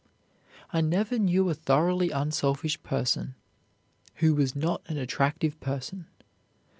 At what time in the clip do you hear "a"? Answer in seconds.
1.49-1.53